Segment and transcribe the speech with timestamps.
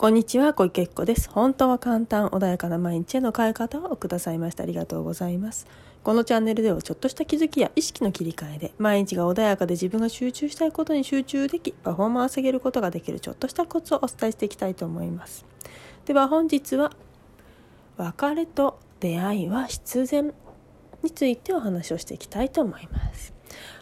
[0.00, 1.28] こんにちは、小池子です。
[1.28, 5.66] 本当は簡単、穏やかな毎日への変え方をくださいましてありがとうございます。
[6.02, 15.44] このチャンネルではちょっとした気づきや意識の切り替えで、毎日が穏やかで自分が集中したいことに集中でき、パフォーマンス上げることができるちょっとしたコツをお伝えしていきたいと思います。
[16.06, 16.92] では本日は、
[17.98, 20.32] 別れと出会いは必然
[21.02, 23.34] についてお話をしていきたいと思います。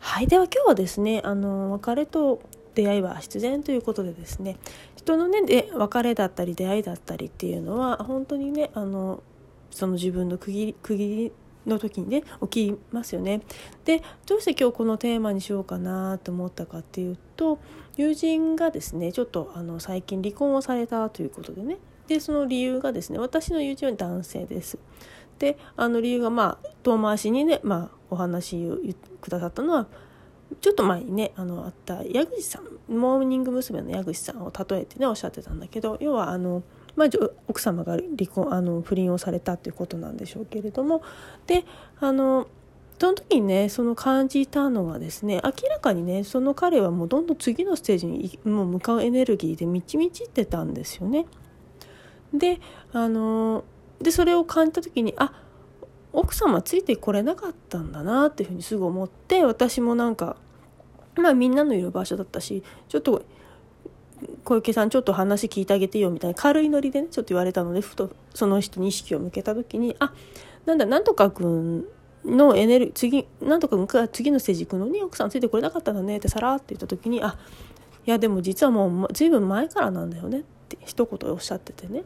[0.00, 2.40] はい、では今日はですね、あの、別れと
[2.74, 4.56] 出会いは必然ということでですね
[4.96, 9.22] 人のねで別れだったり出会いだったりっていうのは本当にねあの
[9.70, 11.32] その自分の区切り区切り
[11.66, 13.42] の時にね起きますよね。
[13.84, 17.58] でどうして今日このテーマにしようかなと思ったかっていうと
[17.96, 24.78] 友人がですねちょっとあの最近離婚をされたということでねでその理由がですね私の友人は男性です。
[25.38, 28.78] であの理由がまあ遠回しにね、まあ、お話を
[29.20, 29.86] くださったのは
[30.60, 33.82] ちょっと前にねあのあった矢口さんモーニング娘。
[33.82, 36.62] の矢口さんを例えてねおっしゃってたんだけど要はあの、
[36.96, 37.08] まあ、
[37.48, 41.02] 奥様が離婚あの不倫をされたっていうことなんでしょうけれども
[41.46, 41.64] で
[42.00, 42.48] あの
[42.98, 51.26] その時にねその感じたのはですね明らかにねその彼はもうどんどん次のステージにもう向かうエネルギーで満ち満ちってたんですよね。
[52.34, 52.60] で
[52.92, 53.64] あの
[54.00, 55.32] でそれを感じた時にあ
[56.12, 60.36] 奥様ついてこれなかったんだなっていうふうにすぐ思って私もなんか
[61.16, 63.22] まあみんなのいる場所だったしちょっと
[64.44, 70.12] 小池さんちょっと話聞いてあげてよみたいな軽いノリでねちょっと言われたのでふとその人に意識を向けた時にあ
[70.66, 71.86] なんだなんとか君
[72.24, 77.38] のエネルギー次なんとか君が次のステージ行くのに奥さんついてこれなかったんだねってさらって言った時にあ
[78.06, 82.04] いやでも実はもう随分前からなんだよねって一言おっしゃっててね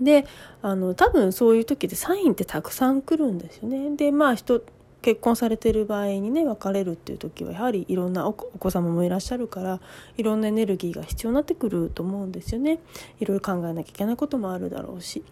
[0.00, 0.26] で
[0.62, 3.96] あの多分そういう時でサインってたくさん来るんですよね。
[3.96, 4.62] でまあ人
[5.00, 9.80] 結婚されてる場合にね別れるっていう時はやはりいろんなお子様もいらっしゃるから
[10.16, 12.80] いろんなエネルギーが必要になってくると思うんですよね。
[13.20, 15.22] いろいろ考えなきゃいけないこともあるだろうし。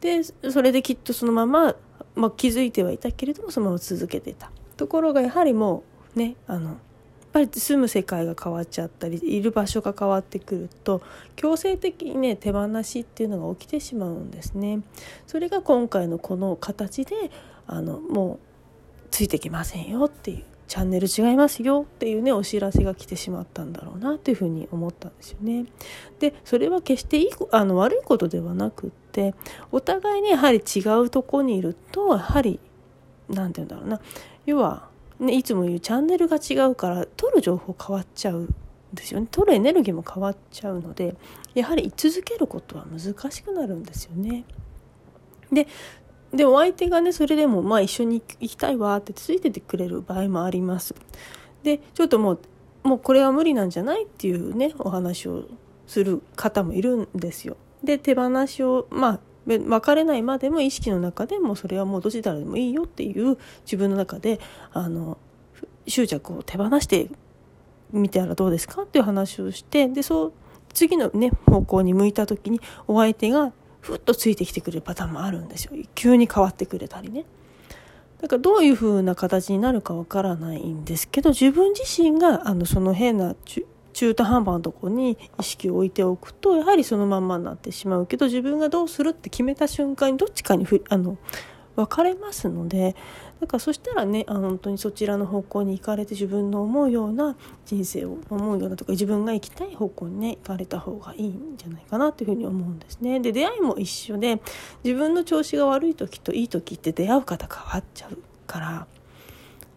[0.00, 1.76] でそれできっとそのまま、
[2.16, 4.50] まあ、気づいてはいたけれどもそのまま続けてた。
[4.76, 5.84] ところがやはりも
[6.16, 6.76] うねあのやっ
[7.32, 11.00] ぱり住む世界が変わっちゃったりいる場所が変わってくると
[11.34, 14.80] 強制的にね手放しっていうのが起きてしまうんですね。
[15.26, 17.30] それが今回のこの形で
[17.66, 18.51] あのもう
[19.12, 25.66] ついてきませんよっていうチャンネル違いますよっていうねお知らせが来てしまったんだろうなっていうふうに思ったんですよね。
[26.18, 29.34] でそれは決していいあの悪いことではなくって
[29.70, 32.58] お互いにやはり違うとこにいるとやはり
[33.28, 34.00] 何て言うんだろうな
[34.46, 34.90] 要は
[35.20, 38.48] ね、いつも言うチャンネルが違うから取る情報変わっちゃう
[38.92, 41.16] ですよね取るエネルギーも変わっちゃうので
[41.54, 44.44] やはり居続けることは難しくなるんですよね。
[45.52, 45.68] で
[46.32, 50.94] でお相手がねそれでもまあ一緒に行きたいわってついててくれる場合もあります。
[51.62, 52.40] でちょっともう
[52.82, 55.44] もうこれは無理なんじゃないっていうねお話を
[55.86, 57.56] する方もいるんですよ。
[57.84, 64.40] で手放しをまあ別れないまでも意識の中でもそれはもうどちらでもいいよっていう自分の中で
[64.72, 65.18] あの
[65.86, 67.10] 執着を手放して
[67.90, 70.32] みたらどうですかっていう話をしてでそう
[70.72, 77.26] 次のね方向に向いた時にお相手がふっとついてきてくれるパターンもあるんですよ急に変わってくれたりね。
[78.22, 83.34] だからどういう風な形になるかわからないんですけど自分自身があのその変な
[83.92, 91.18] 中途半端なとこに意識を置いておくとやはりそのまんまになってしまうけど自分がどうするって決めた瞬間にどっちかにふあの
[91.74, 92.94] 分かれますので
[93.42, 97.34] だからそしたらねあ本当にそちらの方向に行かれて自分の思うような
[97.66, 103.18] 人生を思うようなとか自分が行きたい方向にね行かれた方がいいんじゃないかなっていうふうに思うんですね。
[103.18, 104.40] で出会いも一緒で
[104.84, 108.86] 自分の調子が悪い時といい時って出会う方変わっちゃうから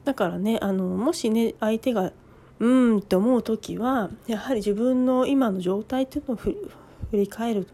[0.04, 2.14] だからねあのもしね相手が
[2.59, 6.56] うんって思う時はやはり自分の今の状態っていうのを振
[7.14, 7.68] り返る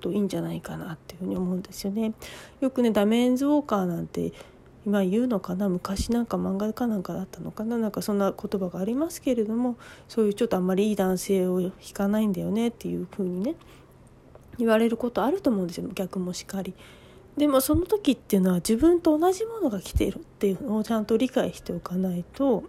[0.00, 2.14] といいんじゃないかなっていうふうに思うんですよね。
[2.60, 4.32] よくねダメンズウォーカーなんて
[4.86, 9.76] 今言うのかな昔なんか漫画かなんかだったのかななんかそんな言葉がありますけれども
[10.08, 13.54] そういうちょっとあんまりいい男性を引かないんだよねっていうふうにね
[14.58, 16.74] 言われることあると思うんですよ逆もしかり。
[17.36, 22.62] でもその時っていうのは自分と同じものが来ているっていうのをちゃんと理解しておかないと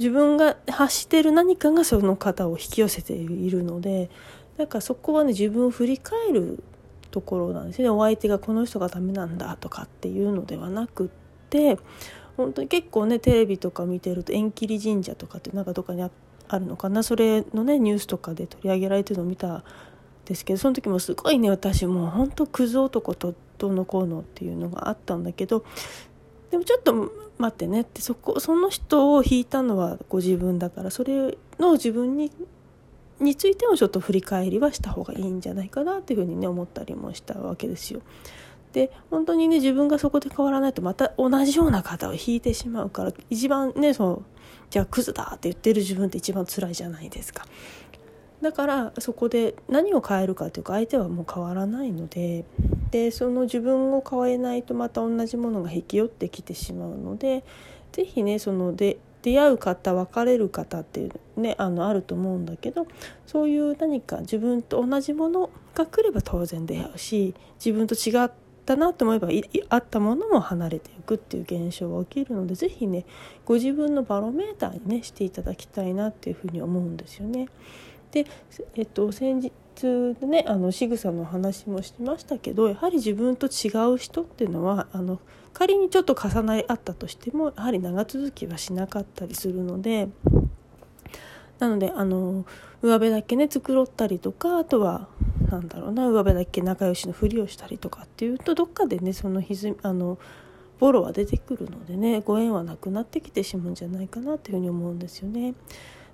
[0.00, 4.10] 自分が発してる何かがその方を引き寄せているので
[4.56, 6.62] だからそこはね自分を振り返る
[7.16, 7.88] ところなんですね。
[7.88, 11.08] お相手がこの人がダメなんだとかっていうのではなくっ
[11.48, 11.78] て
[12.36, 16.10] 本当に結構ねテレビとか見てると縁切り神社とかってなんかどっかにあ
[16.58, 17.02] るのかな。
[17.02, 19.64] それのねニュースとかで取り上げられてるのを見たん
[20.26, 25.64] ですけどその時もすごいね私もうほんとクズ男とどのこうのっていうのがあったんだけど
[26.50, 26.92] でもちょっと
[27.38, 32.30] 待ってねってそこその人を引いたのはご自分だからそれの自分に
[33.20, 38.02] についてもちょっと振り返りはした方がいいんじゃないかなっていうふうにね思ったりもしたわけですよ。
[38.72, 44.24] で本当にね自分がそこで変わらないとまた同じような方を引いてしまうから一番ねそう
[44.68, 47.46] じゃあクズだって言ってる自分って一番辛いじゃないですか。
[48.42, 52.44] だからそこで何を変えるかというか相手はもう変わらないので
[52.90, 57.44] でその自分を変えないとまた同じものが引き寄ってきてしまうので
[57.92, 62.86] 是非ねそので出会う方別れる方っていうねあのあると思うんだけど
[63.26, 68.30] そういう何か自分と同じものが来れば当然出会うし自分と違っ
[68.64, 69.28] たなと思えば
[69.68, 73.04] あったものも離れていくっていう現象が起きるので是非ね
[73.44, 77.48] ご自分のバロメーターにねしていただきたいなっていうふうに思うんですよね。
[78.12, 78.26] で、
[78.76, 85.20] えっと、先日ねあの仕草の話もしましたけどやはり自分と違う人っていうのはあの
[85.52, 90.08] 仮にちょっと重なり合ったとしてもやはり長続きはしなかったりするので
[91.58, 92.44] なのであの
[92.82, 95.08] 上辺だけね繕ったりとかあとは
[95.50, 100.18] なんだろうな上辺だけ仲良しのふりをしたりとかっていうとどっかでねその歪みあの
[100.78, 105.54] ボロは出てくるのでねご縁はなくなってきてしまうんじゃないかなっていうふうに思うんですよね。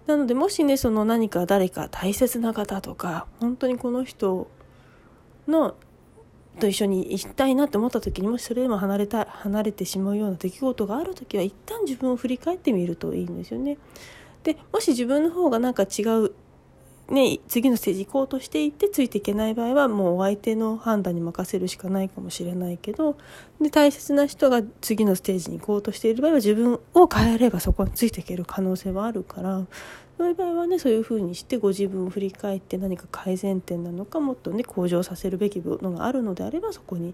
[0.06, 4.48] なのでもしねその何か誰か大切な方とか本当にこの人
[5.46, 5.76] の
[6.58, 13.78] と一緒に行きたいなって思った時にもしそれでも離れた離れてしまうような出来事がある時は一旦自分を振り返ってみるといいんですよね。
[14.42, 16.32] でもし自分の方がなんか違う
[17.12, 23.18] ね、次のステージ行こうとしていてついていけない場合はもうお相手の判断に任せるしかないかもしれないけど
[23.60, 29.66] で大切な人が次のステージに行こうとしている場合は自分を変えればそこについていける可能性はあるから
[30.16, 37.12] そういう場合はねそういうふうにしてご自分を振り返って何か改善点なのかもっとね向上させるべきものがあるのであればそこに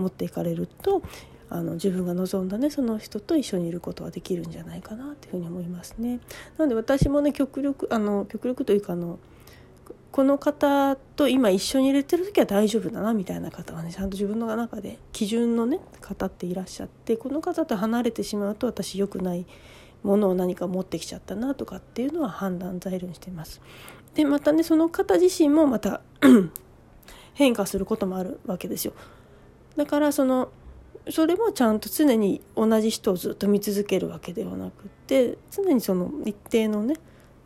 [0.00, 1.02] 持っていかれると
[1.48, 6.20] あの自分が望んだねその人と一緒にいることはできるんじゃないかなっていうふうに思いますね。
[6.56, 9.18] なので私もね極力あの極力というかあの
[10.12, 19.46] この方と今一緒に入れてる時は大丈夫だなみたいな方はねちゃんと自分の中で基準のね方っていらっしゃってこの方と離れてしまうと私良くない
[20.02, 23.60] ものを何か持ってきちゃったなとかっていうのは判断材料にしています。
[24.14, 26.00] でまたねその方自身もまた
[27.34, 28.92] 変化することもあるわけですよ。
[29.80, 30.50] だからその
[31.08, 36.96] それもちゃんと常に同じ人をずっと見続けるわけではなくて常にその一定のね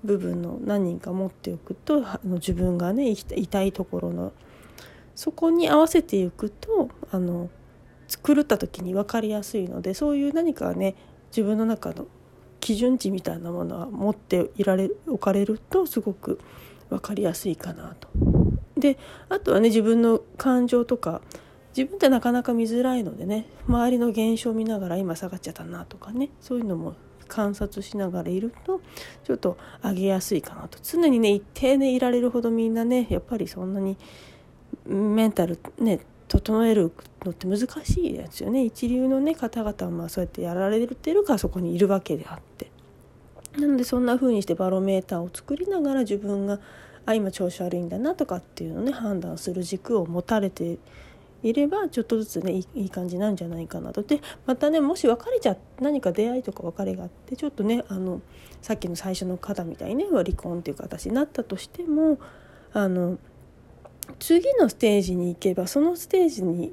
[0.02, 4.32] 部分の何人か持っておくとあの自分がね痛いところの
[5.14, 7.50] そこに合わせていくとあの
[8.26, 10.96] 狂った時に分かりやすいのでそういう何かね
[11.28, 12.08] 自分の中の
[12.58, 16.40] 基準値みたいなものは持っていられおかれるとすごく
[16.90, 18.08] 分かりやすいかなと。
[18.76, 18.98] で
[19.28, 21.22] あとはね自分の感情とか
[21.76, 26.94] 自分ってなかなか見づらいのでね周りの現象を見ながら今下がっちゃったなとかねそういうのも
[27.26, 28.80] 観察しながらいると
[29.24, 30.78] ちょっと上げやすいかなと。
[30.82, 33.96] 常にね一定でいられるほどみんなねやっぱりそんなに
[34.86, 36.92] メンタルね整える
[37.24, 38.64] のって難しいですよね。
[38.64, 42.70] 一流のね方々はまあそうやってやられてるからそこにいるわけであって。
[43.58, 46.58] なのでそんな風にしてバロメーターを作りながら自分が
[47.06, 50.78] あ今調子悪いんだなとかっていうのをね判断する軸を持たれて
[51.44, 54.02] いればちょっとずつねいい感じなんじゃないかなと。
[54.02, 58.22] でまたねもし別れちゃ何か出会いとか別れがあってちょっとねあの
[58.62, 62.18] さっきの最初の方みたいにね離婚っていう形になったとしても
[62.72, 63.18] あの
[64.18, 66.72] 次のステージに行けばそのステージに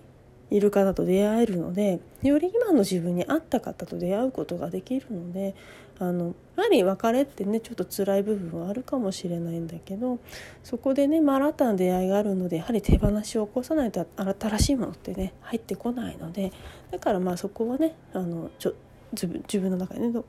[0.50, 5.54] いる方と出会えるのでより今の自分に合った方と出会うことができるので
[6.02, 10.18] あのやはり別れってねちょっと辛い部分はあるかもしれないんだけど
[10.64, 16.52] そこでね、まあ、新たな出会いがあるのでやはり手放しを起こさないと新しいものってね入ってこないので
[16.90, 18.74] だからまあそこはねあのちょ
[19.12, 20.22] 自分自分の中でね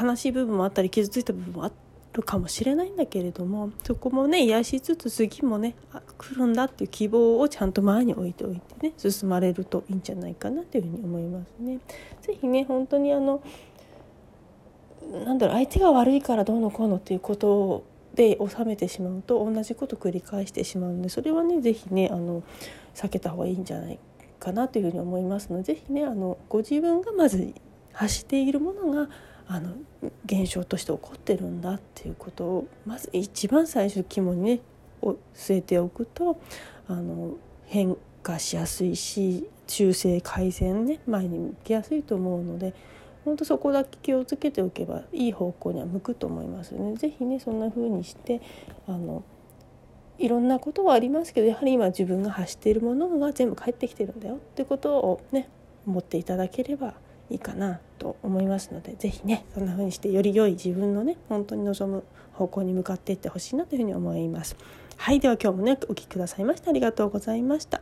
[0.00, 1.72] 悲しい部分もあったり傷ついた部分もあ
[2.12, 5.76] るかもしれないんだけれどもそこもね癒しつつ次もね
[6.18, 11.78] 来るんだっていう希望をちゃんと前に置いておいてね進まれるといいんじゃないかなというふうに思いますね。
[12.22, 13.42] ぜひね本当にあの
[15.24, 22.42] なんだろう相手が悪いからどうのこうのっていうことで収めてしまうと同じこと繰り返してしまうのでそれはね是非ねあの
[22.94, 23.98] 避けた方がいいんじゃない
[24.38, 27.54] かなというふうに思いますので是非ねあのご自分がまず
[27.92, 29.08] 発しているものが
[29.46, 29.74] あの
[30.26, 34.60] 現象として起こってるんだっていうことをまず一番最初肝にね
[35.34, 36.40] 据えておくと
[36.86, 37.34] あの
[37.66, 42.74] 変化しやすいし修正改善ね前に向きやすいと思うので。
[43.24, 46.94] 本当そこだけ気をつけておけばいい方向には向くと思いますね。
[46.96, 48.40] ぜひねそんな風にして
[48.86, 49.22] あの
[50.18, 55.48] いろんなことはありますけどやはり今自分が発しているものが全部返ってきてるんだよってことをね
[55.86, 56.94] 思っていただければ
[57.30, 64.56] いいかなと思いますので是非ねそんな風にしてより良い自分のね本当に望む方向に向かっていってほしいなというふうに思います。
[64.96, 67.80] はいでは今日もねお聴きくださいましてありがとうございました。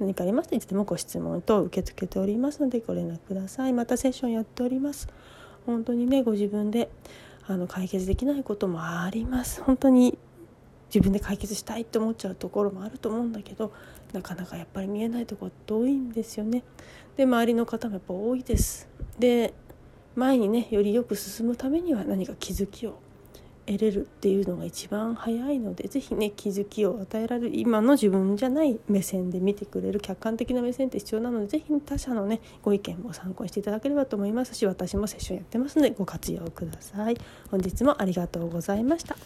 [0.00, 3.72] 何かありましたらいつでもご質問等受け付けておりますのでご連絡ください。
[3.72, 5.08] またセッションやっております。
[5.66, 6.90] 本当にねご自分で
[7.46, 9.62] あの解決できないこともあります。
[9.62, 10.18] 本当に
[10.88, 13.72] 自分で解決したいって思っちゃうところもあると思うんだけど
[14.12, 16.62] なかなかやっぱり見えないところって多いんですよね。
[17.16, 18.88] で周りの方もやっぱ多いです。
[19.18, 19.54] で
[20.16, 22.98] 前にねよりよく進むためには何か気づきを
[23.66, 37.16] 得れるっていうのが一番早いので是非ね気づきを与えられる今の自分じゃない目線で見てくれる客観的な目線って必要なので是非他者のねご意見も参考にしていただければと思いますし私もセッションやってますのでご活用ください。
[37.50, 39.16] 本日もありがとうございました。